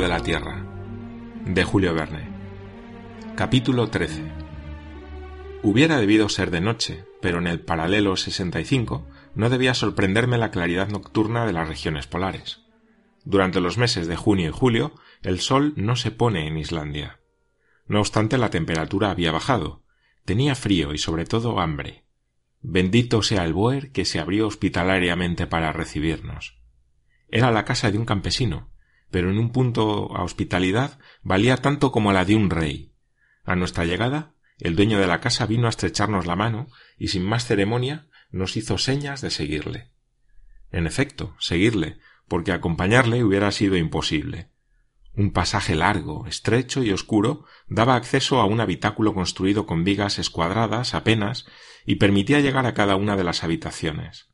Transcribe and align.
De 0.00 0.08
la 0.08 0.20
Tierra, 0.20 0.64
de 1.44 1.64
Julio 1.64 1.92
Verne. 1.92 2.26
Capítulo 3.36 3.88
13. 3.88 4.24
Hubiera 5.62 5.98
debido 5.98 6.30
ser 6.30 6.50
de 6.50 6.62
noche, 6.62 7.04
pero 7.20 7.38
en 7.38 7.46
el 7.46 7.60
paralelo 7.60 8.16
65 8.16 9.06
no 9.34 9.50
debía 9.50 9.74
sorprenderme 9.74 10.38
la 10.38 10.50
claridad 10.50 10.88
nocturna 10.88 11.44
de 11.44 11.52
las 11.52 11.68
regiones 11.68 12.06
polares. 12.06 12.62
Durante 13.24 13.60
los 13.60 13.76
meses 13.76 14.08
de 14.08 14.16
junio 14.16 14.48
y 14.48 14.52
julio, 14.52 14.94
el 15.22 15.40
sol 15.40 15.74
no 15.76 15.94
se 15.94 16.10
pone 16.10 16.48
en 16.48 16.56
Islandia. 16.56 17.20
No 17.86 18.00
obstante, 18.00 18.38
la 18.38 18.48
temperatura 18.48 19.10
había 19.10 19.30
bajado. 19.30 19.84
Tenía 20.24 20.54
frío 20.54 20.94
y 20.94 20.98
sobre 20.98 21.26
todo 21.26 21.60
hambre. 21.60 22.06
Bendito 22.62 23.22
sea 23.22 23.44
el 23.44 23.52
Boer 23.52 23.92
que 23.92 24.06
se 24.06 24.20
abrió 24.20 24.46
hospitalariamente 24.46 25.46
para 25.46 25.70
recibirnos. 25.70 26.58
Era 27.28 27.50
la 27.50 27.66
casa 27.66 27.90
de 27.90 27.98
un 27.98 28.06
campesino, 28.06 28.71
pero 29.12 29.30
en 29.30 29.38
un 29.38 29.52
punto 29.52 30.16
a 30.16 30.24
hospitalidad 30.24 30.98
valía 31.22 31.58
tanto 31.58 31.92
como 31.92 32.12
la 32.12 32.24
de 32.24 32.34
un 32.34 32.50
rey. 32.50 32.92
A 33.44 33.54
nuestra 33.54 33.84
llegada, 33.84 34.34
el 34.58 34.74
dueño 34.74 34.98
de 34.98 35.06
la 35.06 35.20
casa 35.20 35.46
vino 35.46 35.66
a 35.66 35.70
estrecharnos 35.70 36.26
la 36.26 36.34
mano 36.34 36.66
y 36.98 37.08
sin 37.08 37.22
más 37.24 37.46
ceremonia 37.46 38.08
nos 38.30 38.56
hizo 38.56 38.78
señas 38.78 39.20
de 39.20 39.30
seguirle. 39.30 39.92
En 40.70 40.86
efecto, 40.86 41.36
seguirle, 41.38 41.98
porque 42.26 42.52
acompañarle 42.52 43.22
hubiera 43.22 43.52
sido 43.52 43.76
imposible. 43.76 44.50
Un 45.14 45.32
pasaje 45.32 45.76
largo, 45.76 46.26
estrecho 46.26 46.82
y 46.82 46.90
oscuro 46.90 47.44
daba 47.68 47.96
acceso 47.96 48.40
a 48.40 48.46
un 48.46 48.60
habitáculo 48.60 49.12
construido 49.12 49.66
con 49.66 49.84
vigas 49.84 50.18
escuadradas 50.18 50.94
apenas 50.94 51.44
y 51.84 51.96
permitía 51.96 52.40
llegar 52.40 52.64
a 52.64 52.74
cada 52.74 52.96
una 52.96 53.16
de 53.16 53.24
las 53.24 53.44
habitaciones. 53.44 54.30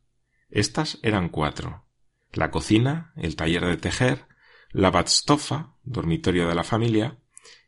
Estas 0.51 1.01
eran 1.03 1.29
cuatro 1.29 1.89
la 2.33 2.51
cocina, 2.51 3.13
el 3.17 3.37
taller 3.37 3.65
de 3.65 3.77
tejer, 3.77 4.27
la 4.71 4.91
badstofa, 4.91 5.75
dormitorio 5.85 6.49
de 6.49 6.55
la 6.55 6.65
familia, 6.65 7.19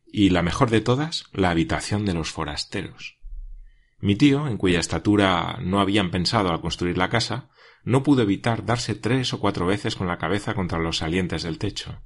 y 0.07 0.31
la 0.31 0.43
mejor 0.43 0.71
de 0.71 0.81
todas, 0.81 1.25
la 1.33 1.51
habitación 1.51 2.05
de 2.05 2.15
los 2.15 2.31
forasteros. 2.31 3.19
Mi 3.99 4.17
tío, 4.17 4.47
en 4.49 4.57
cuya 4.57 4.81
estatura 4.81 5.59
no 5.63 5.81
habían 5.81 6.11
pensado 6.11 6.51
al 6.51 6.61
construir 6.61 6.99
la 6.99 7.11
casa, 7.11 7.51
no 7.85 8.03
pudo 8.03 8.23
evitar 8.23 8.65
darse 8.65 8.95
tres 8.95 9.33
o 9.33 9.41
cuatro 9.41 9.67
veces 9.67 9.97
con 9.97 10.07
la 10.07 10.19
cabeza 10.19 10.55
contra 10.55 10.79
los 10.79 10.99
salientes 10.99 11.43
del 11.43 11.59
techo. 11.59 12.03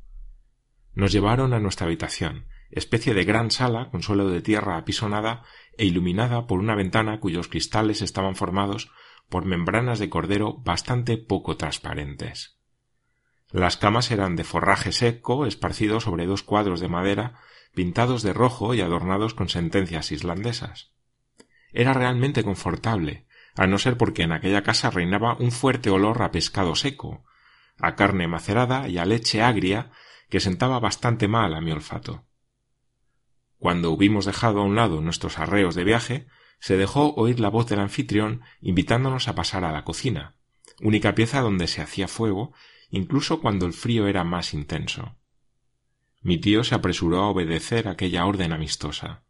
Nos 0.92 1.12
llevaron 1.12 1.53
a 1.53 1.61
nuestra 1.61 1.87
habitación, 1.87 2.47
especie 2.70 3.15
de 3.15 3.25
gran 3.25 3.50
sala 3.50 3.91
con 3.91 4.03
suelo 4.03 4.28
de 4.28 4.42
tierra 4.42 4.77
apisonada 4.77 5.42
e 5.77 5.87
iluminada 5.87 6.47
por 6.47 6.59
una 6.59 6.75
ventana 6.75 7.20
cuyos 7.20 7.48
cristales 7.48 8.03
estaban 8.03 8.37
formados 8.37 8.91
por 9.28 9.45
membranas 9.45 9.98
de 9.98 10.11
cordero 10.11 10.59
bastante 10.59 11.17
poco 11.17 11.56
transparentes. 11.56 12.59
Las 13.55 13.77
camas 13.77 14.10
eran 14.10 14.34
de 14.34 14.42
forraje 14.42 14.91
seco 14.91 15.47
esparcido 15.47 16.00
sobre 16.00 16.27
dos 16.27 16.42
cuadros 16.42 16.80
de 16.80 16.88
madera 16.88 17.38
pintados 17.72 18.24
de 18.24 18.33
rojo 18.33 18.74
y 18.74 18.80
adornados 18.80 19.33
con 19.33 19.48
sentencias 19.48 20.10
islandesas. 20.10 20.92
Era 21.72 21.92
realmente 21.92 22.42
confortable, 22.42 23.28
a 23.55 23.69
no 23.69 23.78
ser 23.78 23.97
porque 23.97 24.22
en 24.25 24.32
aquella 24.32 24.64
casa 24.64 24.91
reinaba 24.91 25.36
un 25.38 25.52
fuerte 25.52 25.88
olor 25.91 26.20
a 26.25 26.32
pescado 26.32 26.75
seco, 26.75 27.27
a 27.78 27.94
carne 27.94 28.27
macerada 28.27 28.88
y 28.88 28.98
a 28.98 29.05
leche 29.05 29.41
agria 29.41 29.92
que 30.28 30.41
sentaba 30.41 30.80
bastante 30.80 31.28
mal 31.28 31.55
a 31.55 31.60
mi 31.60 31.70
olfato. 31.70 32.27
Cuando 33.58 33.92
hubimos 33.92 34.25
dejado 34.25 34.62
a 34.62 34.64
un 34.64 34.75
lado 34.75 35.00
nuestros 35.00 35.38
arreos 35.38 35.76
de 35.76 35.84
viaje, 35.84 36.26
se 36.59 36.76
dejó 36.76 37.14
oír 37.14 37.38
la 37.38 37.50
voz 37.50 37.69
del 37.69 37.78
anfitrión 37.78 38.43
invitándonos 38.60 39.28
a 39.28 39.37
pasar 39.37 39.64
a 39.64 39.70
la 39.70 39.84
cocina, 39.84 40.34
única 40.81 41.14
pieza 41.14 41.41
donde 41.41 41.69
se 41.69 41.82
hacía 41.82 42.09
fuego 42.09 42.53
incluso 42.94 43.41
cuando 43.41 43.66
el 43.66 43.72
frío 43.72 44.06
era 44.06 44.22
más 44.22 44.55
intenso. 44.55 45.16
Mi 46.22 46.38
tío 46.38 46.62
se 46.62 46.77
apresuró 46.77 47.22
a 47.22 47.28
obedecer 47.28 47.88
aquella 47.88 48.25
orden 48.25 48.53
amistosa. 48.53 49.25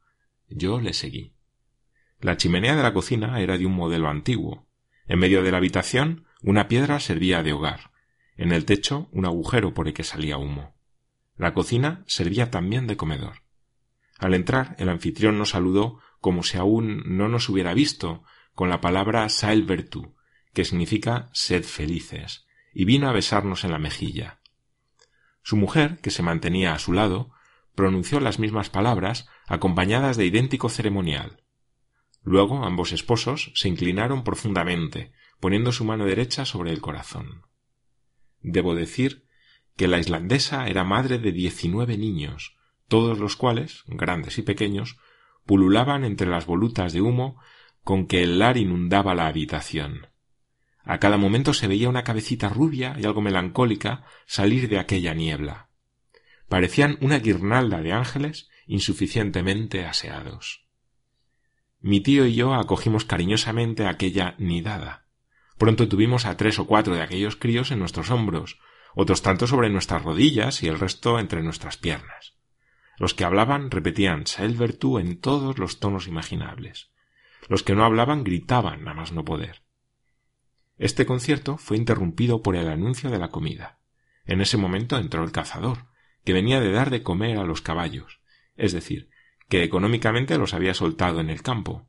Yo 0.49 0.83
le 0.83 0.93
seguí. 0.93 1.35
La 2.21 2.37
chimenea 2.37 2.77
de 2.77 2.83
la 2.83 2.93
cocina 2.93 3.41
era 3.41 3.57
de 3.57 3.65
un 3.65 3.73
modelo 3.73 4.11
antiguo. 4.11 4.69
En 5.07 5.19
medio 5.19 5.43
de 5.43 5.51
la 5.51 5.57
habitación 5.57 6.27
una 6.43 6.69
piedra 6.69 7.01
servía 7.01 7.43
de 7.43 7.55
hogar. 7.55 7.91
En 8.37 8.53
el 8.53 8.67
techo 8.67 9.09
un 9.13 9.25
agujero 9.25 9.73
por 9.73 9.89
el 9.89 9.95
que 9.95 10.05
salía 10.05 10.37
humo. 10.37 10.77
La 11.37 11.55
cocina 11.55 12.05
servía 12.07 12.51
también 12.51 12.87
de 12.87 12.99
comedor. 12.99 13.45
Al 14.19 14.35
entrar, 14.35 14.77
el 14.79 14.91
anfitrión 14.91 15.39
nos 15.39 15.51
saludó 15.51 16.01
como 16.21 16.43
si 16.43 16.59
aún 16.59 17.03
no 17.17 17.29
nos 17.29 17.49
hubiera 17.49 17.73
visto, 17.73 18.25
con 18.53 18.69
la 18.69 18.83
palabra 18.83 19.29
Sailvertu, 19.31 20.15
que 20.53 20.67
significa 20.67 21.31
sed 21.33 21.65
felices, 21.65 22.45
y 22.75 22.85
vino 22.85 23.09
a 23.09 23.13
besarnos 23.13 23.65
en 23.65 23.71
la 23.71 23.79
mejilla. 23.79 24.41
Su 25.43 25.57
mujer, 25.57 26.01
que 26.01 26.11
se 26.11 26.23
mantenía 26.23 26.75
a 26.75 26.79
su 26.79 26.93
lado, 26.93 27.31
pronunció 27.75 28.21
las 28.21 28.39
mismas 28.39 28.71
palabras, 28.71 29.29
acompañadas 29.47 30.17
de 30.17 30.27
idéntico 30.27 30.69
ceremonial. 30.69 31.43
Luego 32.23 32.65
ambos 32.65 32.93
esposos 32.93 33.53
se 33.55 33.69
inclinaron 33.69 34.25
profundamente, 34.25 35.13
poniendo 35.41 35.73
su 35.73 35.85
mano 35.85 36.07
derecha 36.07 36.45
sobre 36.45 36.71
el 36.71 36.81
corazón. 36.81 37.43
Debo 38.41 38.75
decir 38.75 39.27
que 39.77 39.89
la 39.89 39.99
islandesa 39.99 40.69
era 40.69 40.85
madre 40.85 41.19
de 41.19 41.33
diecinueve 41.33 41.99
niños, 41.99 42.57
todos 42.89 43.19
los 43.19 43.37
cuales, 43.37 43.83
grandes 43.87 44.39
y 44.39 44.43
pequeños, 44.43 44.99
pululaban 45.45 46.05
entre 46.05 46.29
las 46.29 46.47
volutas 46.47 46.93
de 46.93 47.03
humo 47.03 47.41
con 47.83 48.07
que 48.07 48.23
el 48.23 48.39
lar 48.39 48.57
inundaba 48.57 49.15
la 49.15 49.27
habitación. 49.27 50.07
A 50.85 50.99
cada 50.99 51.17
momento 51.17 51.55
se 51.55 51.67
veía 51.67 51.89
una 51.89 52.05
cabecita 52.05 52.49
rubia 52.49 52.95
y 52.99 53.05
algo 53.05 53.23
melancólica 53.23 54.05
salir 54.27 54.69
de 54.69 54.79
aquella 54.79 55.15
niebla. 55.15 55.71
Parecían 56.49 56.99
una 57.01 57.19
guirnalda 57.19 57.81
de 57.81 57.93
ángeles 57.93 58.51
insuficientemente 58.67 59.87
aseados. 59.87 60.67
Mi 61.81 62.01
tío 62.01 62.27
y 62.27 62.35
yo 62.35 62.55
acogimos 62.55 63.05
cariñosamente 63.05 63.87
aquella 63.87 64.35
nidada. 64.39 65.07
Pronto 65.59 65.89
tuvimos 65.89 66.27
a 66.27 66.37
tres 66.37 66.59
o 66.59 66.67
cuatro 66.67 66.95
de 66.95 67.03
aquellos 67.03 67.37
críos 67.37 67.71
en 67.71 67.79
nuestros 67.79 68.11
hombros, 68.11 68.59
otros 68.95 69.23
tantos 69.23 69.51
sobre 69.51 69.71
nuestras 69.71 70.03
rodillas 70.03 70.63
y 70.63 70.69
el 70.69 70.79
resto 70.79 71.19
entre 71.19 71.43
nuestras 71.43 71.77
piernas. 71.77 72.35
Los 72.99 73.15
que 73.15 73.25
hablaban 73.25 73.71
repetían 73.71 74.27
Sailvertu 74.27 74.99
en 74.99 75.21
todos 75.21 75.59
los 75.59 75.81
tonos 75.81 76.07
imaginables. 76.07 76.91
Los 77.49 77.63
que 77.63 77.75
no 77.75 77.85
hablaban 77.85 78.25
gritaban 78.25 78.87
a 78.87 78.95
más 78.95 79.13
no 79.13 79.25
poder. 79.25 79.64
Este 80.77 81.07
concierto 81.07 81.57
fue 81.57 81.77
interrumpido 81.77 82.43
por 82.43 82.57
el 82.57 82.69
anuncio 82.69 83.11
de 83.11 83.19
la 83.19 83.29
comida. 83.29 83.79
En 84.25 84.41
ese 84.41 84.57
momento 84.57 84.99
entró 84.99 85.23
el 85.23 85.33
cazador, 85.33 85.87
que 86.25 86.33
venía 86.33 86.61
de 86.61 86.73
dar 86.73 86.91
de 86.91 87.03
comer 87.03 87.39
a 87.39 87.45
los 87.45 87.63
caballos, 87.63 88.21
es 88.57 88.73
decir, 88.73 89.11
que 89.49 89.63
económicamente 89.63 90.39
los 90.39 90.55
había 90.55 90.75
soltado 90.75 91.21
en 91.21 91.31
el 91.31 91.43
campo. 91.43 91.87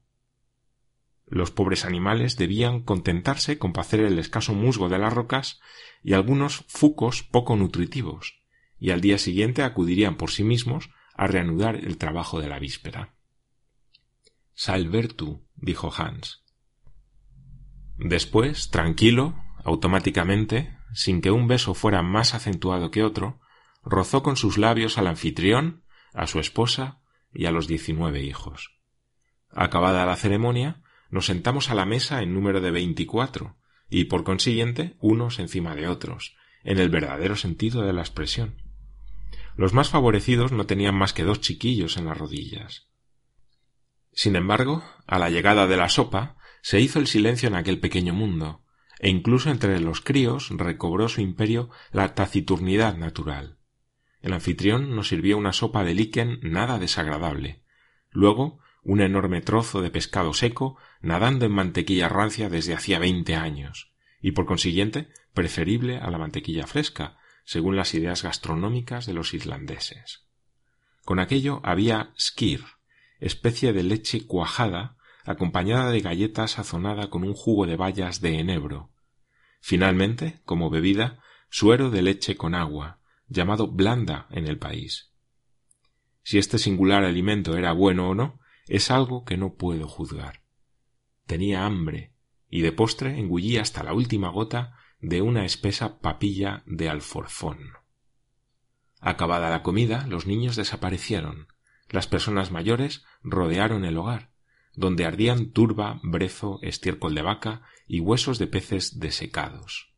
Los 1.25 1.50
pobres 1.50 1.85
animales 1.85 2.38
debían 2.38 2.81
contentarse 2.81 3.57
con 3.57 3.74
pacer 3.74 4.01
el 4.01 4.19
escaso 4.19 4.53
musgo 4.53 4.90
de 4.90 5.00
las 5.00 5.13
rocas 5.13 5.59
y 6.03 6.13
algunos 6.13 6.66
fucos 6.68 7.24
poco 7.24 7.56
nutritivos, 7.56 8.44
y 8.78 8.91
al 8.91 9.01
día 9.01 9.18
siguiente 9.18 9.63
acudirían 9.63 10.18
por 10.18 10.29
sí 10.29 10.44
mismos 10.44 10.91
a 11.16 11.25
reanudar 11.28 11.78
el 11.78 11.97
trabajo 11.97 12.40
de 12.40 12.50
la 12.50 12.59
víspera. 12.59 13.16
Salvertu, 14.53 15.44
dijo 15.56 15.91
Hans, 15.95 16.44
Después, 17.97 18.69
tranquilo, 18.69 19.35
automáticamente, 19.63 20.78
sin 20.94 21.22
que 21.22 21.31
un 21.31 21.47
beso 21.47 21.73
fuera 21.73 22.01
más 22.01 22.33
acentuado 22.33 22.92
que 22.92 23.03
otro, 23.03 23.39
rozó 23.83 24.24
con 24.24 24.38
sus 24.38 24.57
labios 24.57 24.97
al 24.97 25.07
anfitrión, 25.07 25.83
a 26.13 26.27
su 26.27 26.39
esposa 26.39 27.01
y 27.33 27.45
a 27.45 27.51
los 27.51 27.68
diecinueve 27.68 28.21
hijos. 28.24 28.77
Acabada 29.51 30.06
la 30.06 30.15
ceremonia, 30.15 30.81
nos 31.09 31.25
sentamos 31.27 31.69
a 31.69 31.75
la 31.75 31.86
mesa 31.86 32.21
en 32.21 32.33
número 32.33 32.62
de 32.62 32.71
veinticuatro, 32.71 33.57
y 33.89 34.06
por 34.06 34.24
consiguiente 34.24 34.95
unos 35.00 35.39
encima 35.39 35.75
de 35.75 35.88
otros, 35.88 36.36
en 36.63 36.80
el 36.80 36.89
verdadero 36.89 37.36
sentido 37.36 37.83
de 37.83 37.94
la 37.94 38.01
expresión. 38.01 38.62
Los 39.56 39.74
más 39.74 39.89
favorecidos 39.89 40.51
no 40.51 40.65
tenían 40.65 40.95
más 40.95 41.13
que 41.13 41.24
dos 41.24 41.39
chiquillos 41.39 41.98
en 41.98 42.06
las 42.06 42.18
rodillas. 42.18 42.89
Sin 44.12 44.36
embargo, 44.36 44.83
a 45.07 45.19
la 45.19 45.30
llegada 45.30 45.68
de 45.68 45.77
la 45.77 45.89
sopa, 45.89 46.38
se 46.65 46.79
hizo 46.79 46.97
el 46.97 47.06
silencio 47.06 47.47
en 47.47 47.53
aquel 47.53 47.79
pequeño 47.79 48.15
mundo, 48.15 48.63
e 48.97 49.12
incluso 49.12 49.51
entre 49.51 49.79
los 49.79 50.01
críos 50.01 50.50
recobró 50.50 51.07
su 51.09 51.21
imperio 51.21 51.69
la 51.91 52.15
taciturnidad 52.15 52.97
natural. 52.97 53.59
El 54.19 54.33
anfitrión 54.33 54.95
nos 54.95 55.09
sirvió 55.09 55.38
una 55.38 55.53
sopa 55.53 55.83
de 55.83 55.94
líquen 55.94 56.39
nada 56.41 56.79
desagradable. 56.79 57.62
Luego, 58.09 58.57
un 58.81 59.01
enorme 59.01 59.41
trozo 59.41 59.83
de 59.83 59.91
pescado 59.91 60.33
seco 60.33 60.75
nadando 61.01 61.45
en 61.45 61.51
mantequilla 61.51 62.09
rancia 62.09 62.50
desde 62.50 62.73
hacía 62.73 62.97
veinte 62.97 63.35
años, 63.35 63.91
y 64.19 64.31
por 64.31 64.47
consiguiente 64.47 65.09
preferible 65.35 66.00
a 66.00 66.09
la 66.09 66.17
mantequilla 66.17 66.65
fresca, 66.65 67.19
según 67.44 67.75
las 67.75 67.94
ideas 67.94 68.23
gastronómicas 68.23 69.06
de 69.06 69.13
los 69.13 69.35
islandeses. 69.35 70.25
Con 71.03 71.19
aquello 71.19 71.62
había 71.63 72.12
skir, 72.19 72.63
especie 73.19 73.71
de 73.71 73.83
leche 73.83 74.25
cuajada 74.25 74.94
acompañada 75.25 75.92
de 75.92 76.01
galleta 76.01 76.48
sazonada 76.48 77.10
con 77.10 77.24
un 77.24 77.33
jugo 77.33 77.66
de 77.66 77.75
bayas 77.75 78.22
de 78.22 78.39
enebro. 78.39 78.92
Finalmente, 79.60 80.42
como 80.45 80.69
bebida, 80.69 81.19
suero 81.50 81.89
de 81.89 82.04
leche 82.04 82.38
con 82.38 82.54
agua, 82.54 83.00
llamado 83.27 83.68
blanda 83.68 84.27
en 84.30 84.48
el 84.48 84.60
país. 84.60 85.12
Si 86.24 86.38
este 86.38 86.60
singular 86.60 87.04
alimento 87.04 87.57
era 87.57 87.72
bueno 87.72 88.10
o 88.10 88.16
no, 88.16 88.39
es 88.68 88.92
algo 88.92 89.25
que 89.25 89.38
no 89.38 89.56
puedo 89.56 89.88
juzgar. 89.88 90.44
Tenía 91.25 91.66
hambre, 91.66 92.13
y 92.50 92.62
de 92.62 92.72
postre 92.72 93.19
engullí 93.19 93.57
hasta 93.57 93.83
la 93.83 93.94
última 93.94 94.30
gota 94.30 94.77
de 95.00 95.22
una 95.22 95.45
espesa 95.45 96.00
papilla 96.00 96.63
de 96.66 96.89
alforfón. 96.89 97.74
Acabada 99.00 99.50
la 99.50 99.62
comida, 99.62 100.07
los 100.07 100.25
niños 100.25 100.56
desaparecieron. 100.56 101.48
Las 101.89 102.07
personas 102.07 102.51
mayores 102.51 103.06
rodearon 103.22 103.86
el 103.86 103.98
hogar, 103.98 104.31
donde 104.75 105.06
ardían 105.06 105.51
turba, 105.51 106.00
brezo, 106.04 106.60
estiércol 106.62 107.16
de 107.16 107.22
vaca 107.22 107.62
y 107.88 108.00
huesos 108.00 108.39
de 108.39 108.48
peces 108.48 109.00
desecados. 109.00 109.94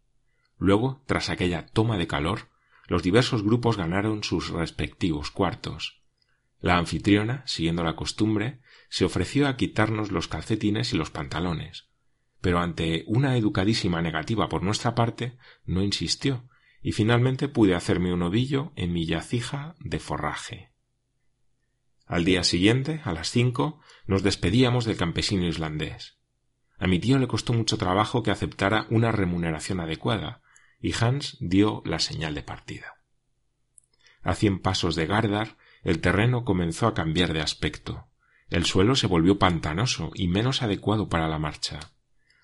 Luego, 0.57 1.03
tras 1.05 1.29
aquella 1.29 1.67
toma 1.67 1.97
de 1.97 2.07
calor, 2.07 2.49
los 2.87 3.03
diversos 3.03 3.43
grupos 3.43 3.77
ganaron 3.77 4.23
sus 4.23 4.49
respectivos 4.49 5.31
cuartos. 5.31 6.01
La 6.59 6.77
anfitriona, 6.77 7.43
siguiendo 7.45 7.83
la 7.83 7.95
costumbre, 7.95 8.61
se 8.89 9.05
ofreció 9.05 9.47
a 9.47 9.57
quitarnos 9.57 10.11
los 10.11 10.27
calcetines 10.27 10.93
y 10.93 10.97
los 10.97 11.11
pantalones, 11.11 11.89
pero 12.41 12.59
ante 12.59 13.03
una 13.07 13.35
educadísima 13.37 14.01
negativa 14.01 14.47
por 14.47 14.63
nuestra 14.63 14.95
parte, 14.95 15.37
no 15.65 15.83
insistió, 15.83 16.47
y 16.81 16.93
finalmente 16.93 17.47
pude 17.47 17.75
hacerme 17.75 18.13
un 18.13 18.21
ovillo 18.21 18.71
en 18.75 18.93
mi 18.93 19.05
yacija 19.05 19.75
de 19.79 19.99
forraje. 19.99 20.71
Al 22.07 22.23
día 22.23 22.45
siguiente, 22.45 23.01
a 23.03 23.11
las 23.11 23.29
cinco, 23.29 23.81
nos 24.05 24.23
despedíamos 24.23 24.85
del 24.85 24.95
campesino 24.95 25.45
islandés. 25.45 26.17
A 26.79 26.87
mi 26.87 26.99
tío 26.99 27.17
le 27.19 27.27
costó 27.27 27.51
mucho 27.51 27.77
trabajo 27.77 28.23
que 28.23 28.31
aceptara 28.31 28.87
una 28.89 29.11
remuneración 29.11 29.81
adecuada, 29.81 30.41
y 30.79 30.93
Hans 30.99 31.37
dio 31.41 31.81
la 31.85 31.99
señal 31.99 32.33
de 32.33 32.43
partida. 32.43 32.95
A 34.21 34.35
cien 34.35 34.59
pasos 34.59 34.95
de 34.95 35.05
Gardar, 35.05 35.57
el 35.83 35.99
terreno 35.99 36.45
comenzó 36.45 36.87
a 36.87 36.93
cambiar 36.93 37.33
de 37.33 37.41
aspecto. 37.41 38.07
El 38.49 38.65
suelo 38.65 38.95
se 38.95 39.07
volvió 39.07 39.37
pantanoso 39.37 40.11
y 40.13 40.29
menos 40.29 40.61
adecuado 40.61 41.09
para 41.09 41.27
la 41.27 41.39
marcha. 41.39 41.79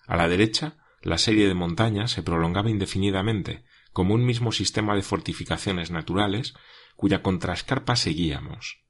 A 0.07 0.18
la 0.18 0.27
derecha, 0.27 0.77
la 1.01 1.18
serie 1.18 1.48
de 1.48 1.54
montañas 1.54 2.12
se 2.12 2.24
prolongaba 2.24 2.69
indefinidamente, 2.69 3.63
como 3.94 4.13
un 4.13 4.25
mismo 4.25 4.51
sistema 4.51 4.95
de 4.95 5.04
fortificaciones 5.04 5.92
naturales, 5.92 6.54
cuya 6.95 7.21
contrascarpa 7.21 7.95
seguíamos. 7.95 8.82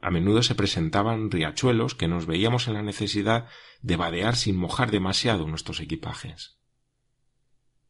A 0.00 0.10
menudo 0.10 0.42
se 0.42 0.54
presentaban 0.54 1.30
riachuelos 1.30 1.94
que 1.94 2.08
nos 2.08 2.26
veíamos 2.26 2.68
en 2.68 2.74
la 2.74 2.82
necesidad 2.82 3.48
de 3.82 3.96
vadear 3.96 4.34
sin 4.34 4.56
mojar 4.56 4.90
demasiado 4.90 5.46
nuestros 5.46 5.80
equipajes. 5.80 6.58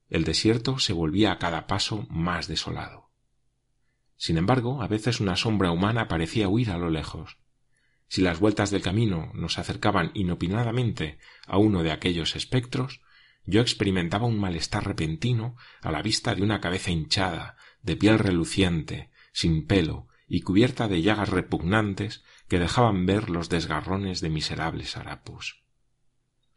El 0.09 0.25
desierto 0.25 0.81
se 0.81 0.93
volvía 0.93 1.31
a 1.31 1.39
cada 1.39 1.69
paso 1.69 2.07
más 2.11 2.49
desolado. 2.49 3.11
Sin 4.17 4.39
embargo, 4.39 4.83
a 4.83 4.89
veces 4.89 5.21
una 5.21 5.37
sombra 5.37 5.71
humana 5.71 6.09
parecía 6.09 6.49
huir 6.49 6.71
a 6.71 6.79
lo 6.79 6.91
lejos. 6.91 7.39
Si 8.09 8.23
las 8.23 8.41
vueltas 8.41 8.73
del 8.73 8.83
camino 8.83 9.31
nos 9.35 9.59
acercaban 9.59 10.11
inopinadamente 10.15 11.21
a 11.47 11.59
uno 11.59 11.85
de 11.85 11.93
aquellos 11.93 12.35
espectros, 12.35 13.01
yo 13.45 13.61
experimentaba 13.61 14.27
un 14.27 14.39
malestar 14.39 14.85
repentino 14.85 15.57
a 15.81 15.93
la 15.93 16.03
vista 16.03 16.35
de 16.35 16.43
una 16.43 16.61
cabeza 16.61 16.91
hinchada, 16.91 17.57
de 17.83 17.97
piel 17.97 18.19
reluciente, 18.19 19.11
sin 19.33 19.67
pelo 19.67 20.10
y 20.32 20.43
cubierta 20.43 20.87
de 20.87 21.03
llagas 21.03 21.29
repugnantes 21.29 22.23
que 22.49 22.61
dejaban 22.61 23.05
ver 23.05 23.31
los 23.31 23.49
desgarrones 23.49 24.21
de 24.21 24.31
miserables 24.31 24.97
harapos. 24.97 25.65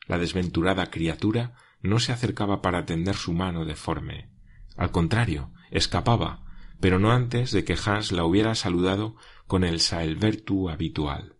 La 0.07 0.19
desventurada 0.19 0.91
criatura 0.91 1.55
no 1.81 1.99
se 1.99 2.11
acercaba 2.11 2.61
para 2.61 2.85
tender 2.85 3.15
su 3.15 3.33
mano 3.33 3.65
deforme. 3.65 4.29
Al 4.77 4.91
contrario, 4.91 5.51
escapaba, 5.71 6.45
pero 6.79 6.99
no 6.99 7.11
antes 7.11 7.51
de 7.51 7.65
que 7.65 7.75
Hans 7.83 8.11
la 8.11 8.25
hubiera 8.25 8.53
saludado 8.53 9.15
con 9.47 9.63
el 9.63 9.79
saelvertu 9.79 10.69
habitual. 10.69 11.37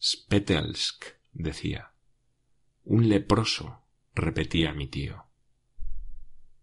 Spetelsk, 0.00 1.06
decía. 1.32 1.92
Un 2.84 3.08
leproso, 3.08 3.82
repetía 4.14 4.72
mi 4.72 4.86
tío. 4.86 5.26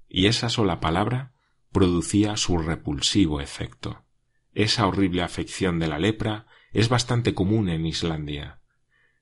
Y 0.08 0.28
esa 0.28 0.48
sola 0.48 0.80
palabra 0.80 1.34
producía 1.74 2.38
su 2.38 2.58
repulsivo 2.60 3.42
efecto. 3.42 4.06
Esa 4.54 4.86
horrible 4.86 5.24
afección 5.24 5.80
de 5.80 5.88
la 5.88 5.98
lepra 5.98 6.46
es 6.74 6.88
bastante 6.88 7.34
común 7.34 7.70
en 7.70 7.86
Islandia. 7.86 8.60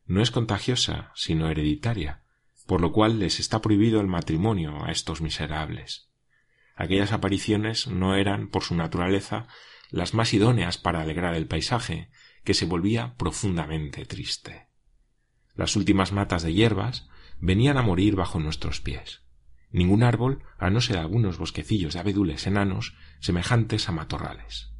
No 0.05 0.21
es 0.21 0.29
contagiosa, 0.29 1.11
sino 1.15 1.49
hereditaria, 1.49 2.23
por 2.67 2.81
lo 2.81 2.91
cual 2.91 3.19
les 3.19 3.39
está 3.39 3.61
prohibido 3.61 4.01
el 4.01 4.07
matrimonio 4.07 4.83
a 4.83 4.91
estos 4.91 5.21
miserables. 5.21 6.09
Aquellas 6.75 7.13
apariciones 7.13 7.87
no 7.87 8.15
eran, 8.15 8.49
por 8.49 8.63
su 8.63 8.75
naturaleza, 8.75 9.47
las 9.89 10.13
más 10.13 10.33
idóneas 10.33 10.77
para 10.77 11.01
alegrar 11.01 11.33
el 11.35 11.47
paisaje, 11.47 12.09
que 12.43 12.53
se 12.53 12.65
volvía 12.65 13.15
profundamente 13.17 14.05
triste. 14.05 14.67
Las 15.55 15.75
últimas 15.75 16.11
matas 16.11 16.43
de 16.43 16.53
hierbas 16.53 17.07
venían 17.39 17.77
a 17.77 17.81
morir 17.81 18.15
bajo 18.15 18.39
nuestros 18.39 18.81
pies. 18.81 19.21
Ningún 19.69 20.03
árbol, 20.03 20.43
a 20.57 20.69
no 20.69 20.81
ser 20.81 20.97
algunos 20.97 21.37
bosquecillos 21.37 21.93
de 21.93 21.99
abedules 22.01 22.47
enanos 22.47 22.95
semejantes 23.19 23.87
a 23.87 23.93
matorrales. 23.93 24.71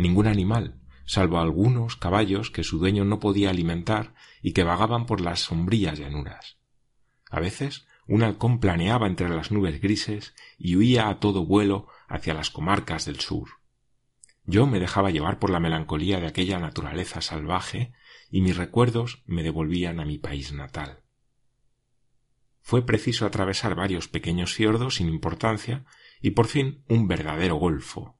Ningún 0.00 0.28
animal, 0.28 0.80
salvo 1.04 1.40
algunos 1.40 1.96
caballos 1.96 2.50
que 2.50 2.64
su 2.64 2.78
dueño 2.78 3.04
no 3.04 3.20
podía 3.20 3.50
alimentar 3.50 4.14
y 4.40 4.54
que 4.54 4.64
vagaban 4.64 5.04
por 5.04 5.20
las 5.20 5.40
sombrías 5.40 5.98
llanuras. 5.98 6.56
A 7.30 7.38
veces 7.38 7.86
un 8.06 8.22
halcón 8.22 8.60
planeaba 8.60 9.06
entre 9.06 9.28
las 9.28 9.52
nubes 9.52 9.78
grises 9.80 10.34
y 10.56 10.76
huía 10.76 11.10
a 11.10 11.20
todo 11.20 11.44
vuelo 11.44 11.86
hacia 12.08 12.32
las 12.32 12.50
comarcas 12.50 13.04
del 13.04 13.20
sur. 13.20 13.50
Yo 14.44 14.66
me 14.66 14.80
dejaba 14.80 15.10
llevar 15.10 15.38
por 15.38 15.50
la 15.50 15.60
melancolía 15.60 16.18
de 16.18 16.28
aquella 16.28 16.58
naturaleza 16.58 17.20
salvaje 17.20 17.92
y 18.30 18.40
mis 18.40 18.56
recuerdos 18.56 19.22
me 19.26 19.42
devolvían 19.42 20.00
a 20.00 20.06
mi 20.06 20.16
país 20.16 20.52
natal. 20.52 21.04
Fue 22.62 22.86
preciso 22.86 23.26
atravesar 23.26 23.74
varios 23.74 24.08
pequeños 24.08 24.54
fiordos 24.54 24.94
sin 24.94 25.08
importancia 25.08 25.84
y 26.22 26.30
por 26.30 26.46
fin 26.46 26.84
un 26.88 27.06
verdadero 27.06 27.56
golfo. 27.56 28.19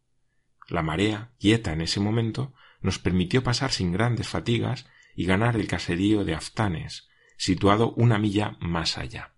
La 0.71 0.83
marea, 0.83 1.33
quieta 1.39 1.73
en 1.73 1.81
ese 1.81 2.00
momento, 2.00 2.55
nos 2.81 2.99
permitió 2.99 3.43
pasar 3.43 3.73
sin 3.73 3.93
grandes 3.93 4.29
fatigas 4.29 4.87
y 5.15 5.27
ganar 5.27 5.57
el 5.57 5.67
caserío 5.67 6.25
de 6.25 6.35
Aftanes, 6.35 7.09
situado 7.37 7.93
una 7.93 8.19
milla 8.19 8.57
más 8.61 8.97
allá. 8.97 9.35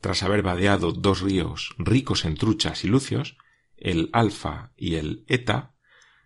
Tras 0.00 0.22
haber 0.22 0.42
vadeado 0.42 0.92
dos 0.92 1.20
ríos 1.20 1.74
ricos 1.78 2.24
en 2.24 2.36
truchas 2.36 2.84
y 2.84 2.88
lucios, 2.88 3.36
el 3.76 4.10
Alfa 4.12 4.72
y 4.76 4.94
el 4.94 5.24
Eta, 5.28 5.74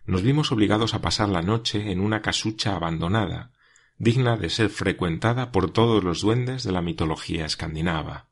nos 0.05 0.21
vimos 0.21 0.51
obligados 0.51 0.93
a 0.93 1.01
pasar 1.01 1.29
la 1.29 1.41
noche 1.41 1.91
en 1.91 1.99
una 1.99 2.21
casucha 2.21 2.75
abandonada, 2.75 3.51
digna 3.97 4.37
de 4.37 4.49
ser 4.49 4.69
frecuentada 4.69 5.51
por 5.51 5.71
todos 5.71 6.03
los 6.03 6.21
duendes 6.21 6.63
de 6.63 6.71
la 6.71 6.81
mitología 6.81 7.45
escandinava. 7.45 8.28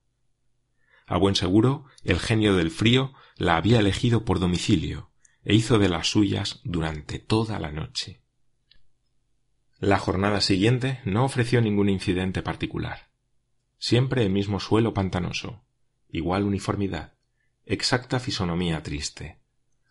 A 1.07 1.17
buen 1.17 1.35
seguro, 1.35 1.85
el 2.03 2.19
genio 2.19 2.55
del 2.55 2.69
frío 2.69 3.13
la 3.37 3.55
había 3.55 3.79
elegido 3.79 4.25
por 4.25 4.39
domicilio, 4.39 5.09
e 5.43 5.55
hizo 5.55 5.79
de 5.79 5.87
las 5.87 6.11
suyas 6.11 6.59
durante 6.65 7.17
toda 7.17 7.59
la 7.59 7.71
noche. 7.71 8.21
La 9.79 9.99
jornada 9.99 10.41
siguiente 10.41 10.99
no 11.05 11.23
ofreció 11.23 11.61
ningún 11.61 11.87
incidente 11.87 12.41
particular. 12.41 13.09
Siempre 13.79 14.23
el 14.23 14.31
mismo 14.31 14.59
suelo 14.59 14.93
pantanoso, 14.93 15.63
igual 16.09 16.43
uniformidad, 16.43 17.13
exacta 17.65 18.19
fisonomía 18.19 18.83
triste. 18.83 19.39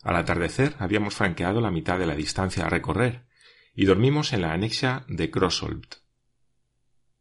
Al 0.03 0.17
atardecer 0.17 0.77
habíamos 0.79 1.15
franqueado 1.15 1.63
la 1.63 1.71
mitad 1.71 1.99
de 1.99 2.07
la 2.07 2.15
distancia 2.15 2.67
a 2.67 2.69
recorrer 2.69 3.27
y 3.75 3.87
dormimos 3.87 4.35
en 4.35 4.43
la 4.43 4.53
anexa 4.53 5.07
de 5.09 5.31
Crossolt. 5.31 5.97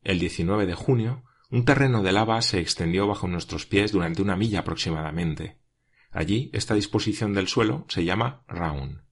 El 0.01 0.19
19 0.19 0.65
de 0.65 0.75
junio, 0.75 1.23
un 1.51 1.65
terreno 1.65 2.03
de 2.03 2.11
lava 2.11 2.41
se 2.41 2.59
extendió 2.59 3.07
bajo 3.07 3.27
nuestros 3.27 3.65
pies 3.65 3.91
durante 3.91 4.21
una 4.21 4.35
milla 4.35 4.59
aproximadamente. 4.59 5.59
Allí, 6.11 6.49
esta 6.53 6.73
disposición 6.73 7.33
del 7.33 7.47
suelo 7.47 7.85
se 7.89 8.03
llama 8.05 8.43
Raun. 8.47 9.03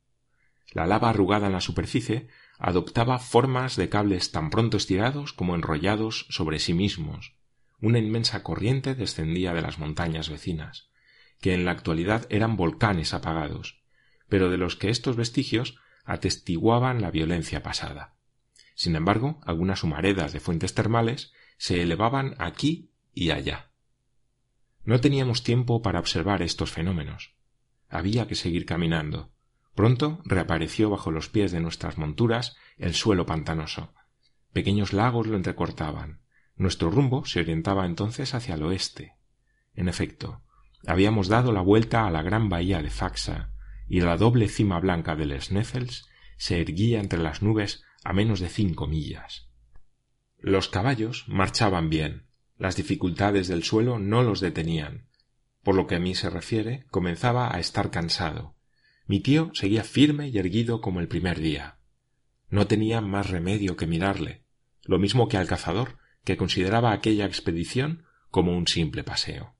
La 0.71 0.87
lava 0.87 1.09
arrugada 1.09 1.47
en 1.47 1.53
la 1.53 1.61
superficie 1.61 2.27
adoptaba 2.57 3.19
formas 3.19 3.75
de 3.75 3.89
cables 3.89 4.31
tan 4.31 4.49
pronto 4.49 4.77
estirados 4.77 5.33
como 5.33 5.55
enrollados 5.55 6.25
sobre 6.29 6.59
sí 6.59 6.73
mismos. 6.73 7.35
Una 7.81 7.99
inmensa 7.99 8.41
corriente 8.43 8.95
descendía 8.95 9.53
de 9.53 9.61
las 9.61 9.77
montañas 9.77 10.29
vecinas 10.29 10.93
que 11.43 11.53
en 11.53 11.65
la 11.65 11.71
actualidad 11.71 12.25
eran 12.29 12.55
volcanes 12.55 13.13
apagados, 13.13 13.83
pero 14.29 14.49
de 14.49 14.57
los 14.57 14.77
que 14.77 14.89
estos 14.89 15.17
vestigios 15.17 15.77
atestiguaban 16.05 17.01
la 17.01 17.11
violencia 17.11 17.61
pasada. 17.61 18.15
Sin 18.75 18.95
embargo, 18.95 19.41
algunas 19.45 19.83
humaredas 19.83 20.31
de 20.31 20.39
fuentes 20.39 20.73
termales 20.73 21.33
se 21.63 21.81
elevaban 21.81 22.35
aquí 22.39 22.91
y 23.13 23.31
allá. 23.31 23.71
No 24.83 24.99
teníamos 24.99 25.43
tiempo 25.43 25.81
para 25.81 26.01
observar 26.01 26.41
estos 26.41 26.71
fenómenos. 26.71 27.37
Había 27.87 28.27
que 28.27 28.35
seguir 28.35 28.65
caminando. 28.65 29.31
Pronto 29.73 30.21
reapareció 30.25 30.89
bajo 30.89 31.09
los 31.09 31.29
pies 31.29 31.53
de 31.53 31.61
nuestras 31.61 31.97
monturas 31.97 32.57
el 32.77 32.93
suelo 32.93 33.25
pantanoso. 33.25 33.93
Pequeños 34.51 34.91
lagos 34.91 35.27
lo 35.27 35.37
entrecortaban. 35.37 36.19
Nuestro 36.57 36.91
rumbo 36.91 37.23
se 37.23 37.39
orientaba 37.39 37.85
entonces 37.85 38.33
hacia 38.33 38.55
el 38.55 38.63
oeste. 38.63 39.15
En 39.73 39.87
efecto, 39.87 40.43
Habíamos 40.85 41.29
dado 41.29 41.53
la 41.53 41.61
vuelta 41.61 42.05
a 42.05 42.11
la 42.11 42.21
gran 42.23 42.49
bahía 42.49 42.81
de 42.81 42.89
Faxa 42.89 43.51
y 43.87 44.01
la 44.01 44.17
doble 44.17 44.49
cima 44.49 44.81
blanca 44.81 45.15
del 45.15 45.39
Sneffels 45.41 46.09
se 46.35 46.59
erguía 46.59 46.99
entre 46.99 47.19
las 47.19 47.41
nubes 47.41 47.85
a 48.03 48.11
menos 48.11 48.41
de 48.41 48.49
cinco 48.49 48.85
millas. 48.85 49.52
Los 50.43 50.67
caballos 50.67 51.23
marchaban 51.29 51.89
bien, 51.89 52.27
las 52.57 52.75
dificultades 52.75 53.47
del 53.47 53.63
suelo 53.63 53.97
no 53.97 54.23
los 54.23 54.41
detenían. 54.41 55.07
Por 55.63 55.73
lo 55.73 55.87
que 55.87 55.95
a 55.95 55.99
mí 55.99 56.15
se 56.15 56.29
refiere, 56.29 56.85
comenzaba 56.91 57.55
a 57.55 57.61
estar 57.61 57.91
cansado. 57.91 58.53
Mi 59.07 59.21
tío 59.21 59.51
seguía 59.53 59.85
firme 59.85 60.27
y 60.27 60.37
erguido 60.37 60.81
como 60.81 60.99
el 60.99 61.07
primer 61.07 61.39
día. 61.39 61.77
No 62.49 62.67
tenía 62.67 62.99
más 62.99 63.29
remedio 63.29 63.77
que 63.77 63.87
mirarle, 63.87 64.43
lo 64.83 64.99
mismo 64.99 65.29
que 65.29 65.37
al 65.37 65.47
cazador, 65.47 65.97
que 66.25 66.35
consideraba 66.35 66.91
aquella 66.91 67.25
expedición 67.25 68.03
como 68.29 68.51
un 68.57 68.67
simple 68.67 69.05
paseo. 69.05 69.55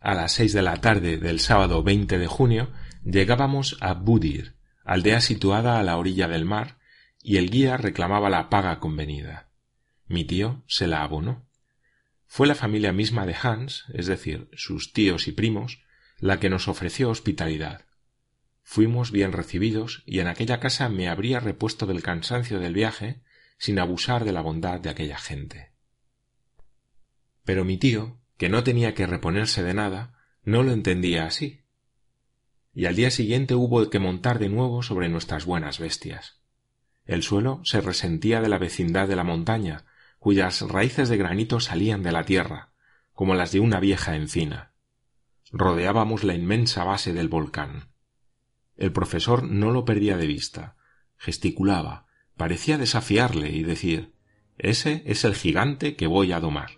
A 0.00 0.14
las 0.14 0.32
seis 0.32 0.52
de 0.52 0.62
la 0.62 0.78
tarde 0.78 1.18
del 1.18 1.38
sábado 1.38 1.84
20 1.84 2.18
de 2.18 2.26
junio 2.26 2.72
llegábamos 3.04 3.76
a 3.80 3.94
Budir, 3.94 4.56
aldea 4.84 5.20
situada 5.20 5.78
a 5.78 5.84
la 5.84 5.98
orilla 5.98 6.26
del 6.26 6.44
mar, 6.44 6.77
y 7.22 7.36
el 7.36 7.50
guía 7.50 7.76
reclamaba 7.76 8.30
la 8.30 8.48
paga 8.48 8.78
convenida. 8.80 9.50
Mi 10.06 10.24
tío 10.24 10.62
se 10.66 10.86
la 10.86 11.02
abonó. 11.02 11.46
Fue 12.26 12.46
la 12.46 12.54
familia 12.54 12.92
misma 12.92 13.26
de 13.26 13.36
Hans, 13.40 13.84
es 13.92 14.06
decir, 14.06 14.48
sus 14.54 14.92
tíos 14.92 15.28
y 15.28 15.32
primos, 15.32 15.82
la 16.18 16.40
que 16.40 16.50
nos 16.50 16.68
ofreció 16.68 17.10
hospitalidad. 17.10 17.86
Fuimos 18.62 19.12
bien 19.12 19.32
recibidos 19.32 20.02
y 20.04 20.20
en 20.20 20.26
aquella 20.26 20.60
casa 20.60 20.88
me 20.88 21.08
habría 21.08 21.40
repuesto 21.40 21.86
del 21.86 22.02
cansancio 22.02 22.60
del 22.60 22.74
viaje 22.74 23.22
sin 23.58 23.78
abusar 23.78 24.24
de 24.24 24.32
la 24.32 24.42
bondad 24.42 24.80
de 24.80 24.90
aquella 24.90 25.18
gente. 25.18 25.72
Pero 27.44 27.64
mi 27.64 27.78
tío, 27.78 28.20
que 28.36 28.50
no 28.50 28.62
tenía 28.62 28.94
que 28.94 29.06
reponerse 29.06 29.62
de 29.62 29.74
nada, 29.74 30.18
no 30.42 30.62
lo 30.62 30.72
entendía 30.72 31.24
así. 31.24 31.64
Y 32.74 32.84
al 32.84 32.94
día 32.94 33.10
siguiente 33.10 33.54
hubo 33.54 33.88
que 33.88 33.98
montar 33.98 34.38
de 34.38 34.48
nuevo 34.48 34.82
sobre 34.82 35.08
nuestras 35.08 35.46
buenas 35.46 35.78
bestias. 35.78 36.38
El 37.08 37.22
suelo 37.22 37.62
se 37.64 37.80
resentía 37.80 38.42
de 38.42 38.50
la 38.50 38.58
vecindad 38.58 39.08
de 39.08 39.16
la 39.16 39.24
montaña, 39.24 39.86
cuyas 40.18 40.60
raíces 40.60 41.08
de 41.08 41.16
granito 41.16 41.58
salían 41.58 42.02
de 42.02 42.12
la 42.12 42.24
tierra, 42.24 42.74
como 43.14 43.34
las 43.34 43.50
de 43.50 43.60
una 43.60 43.80
vieja 43.80 44.14
encina. 44.14 44.74
Rodeábamos 45.50 46.22
la 46.22 46.34
inmensa 46.34 46.84
base 46.84 47.14
del 47.14 47.28
volcán. 47.28 47.88
El 48.76 48.92
profesor 48.92 49.42
no 49.42 49.72
lo 49.72 49.86
perdía 49.86 50.18
de 50.18 50.26
vista, 50.26 50.76
gesticulaba, 51.16 52.06
parecía 52.36 52.76
desafiarle 52.76 53.50
y 53.52 53.62
decir 53.62 54.12
Ese 54.58 55.02
es 55.06 55.24
el 55.24 55.34
gigante 55.34 55.96
que 55.96 56.06
voy 56.06 56.32
a 56.32 56.40
domar. 56.40 56.72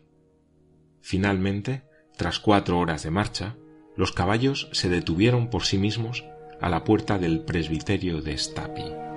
Finalmente, 1.00 1.82
tras 2.16 2.38
cuatro 2.38 2.78
horas 2.78 3.02
de 3.02 3.10
marcha, 3.10 3.56
los 3.96 4.12
caballos 4.12 4.68
se 4.70 4.88
detuvieron 4.88 5.50
por 5.50 5.64
sí 5.64 5.76
mismos 5.76 6.24
a 6.60 6.68
la 6.68 6.84
puerta 6.84 7.18
del 7.18 7.40
presbiterio 7.40 8.22
de 8.22 8.38
Stapi. 8.38 9.09